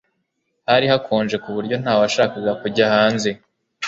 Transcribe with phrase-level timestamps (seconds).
[0.69, 3.29] hari hakonje kuburyo ntawashakaga kujya hanze